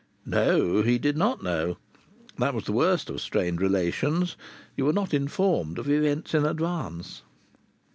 No, 0.25 0.81
he 0.81 0.97
did 0.97 1.15
not 1.15 1.43
know. 1.43 1.77
That 2.39 2.55
was 2.55 2.63
the 2.63 2.71
worst 2.73 3.07
of 3.11 3.21
strained 3.21 3.61
relations. 3.61 4.35
You 4.75 4.85
were 4.85 4.93
not 4.93 5.13
informed 5.13 5.77
of 5.77 5.91
events 5.91 6.33
in 6.33 6.43
advance. 6.43 7.21